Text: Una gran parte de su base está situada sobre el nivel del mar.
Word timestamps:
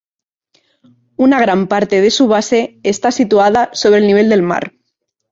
Una 1.15 1.39
gran 1.39 1.67
parte 1.67 2.01
de 2.01 2.09
su 2.09 2.27
base 2.27 2.79
está 2.81 3.11
situada 3.11 3.69
sobre 3.73 3.99
el 3.99 4.07
nivel 4.07 4.29
del 4.29 4.41
mar. 4.41 4.73